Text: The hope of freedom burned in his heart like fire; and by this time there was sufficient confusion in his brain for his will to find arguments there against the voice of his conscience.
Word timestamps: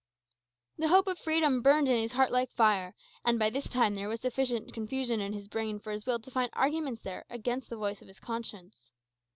The 0.79 0.87
hope 0.87 1.05
of 1.05 1.19
freedom 1.19 1.61
burned 1.61 1.87
in 1.87 1.95
his 1.95 2.13
heart 2.13 2.31
like 2.31 2.49
fire; 2.49 2.95
and 3.23 3.37
by 3.37 3.51
this 3.51 3.69
time 3.69 3.93
there 3.93 4.09
was 4.09 4.19
sufficient 4.21 4.73
confusion 4.73 5.21
in 5.21 5.31
his 5.33 5.47
brain 5.47 5.79
for 5.79 5.91
his 5.91 6.07
will 6.07 6.17
to 6.21 6.31
find 6.31 6.49
arguments 6.53 7.01
there 7.03 7.23
against 7.29 7.69
the 7.69 7.77
voice 7.77 8.01
of 8.01 8.07
his 8.07 8.19
conscience. 8.19 8.89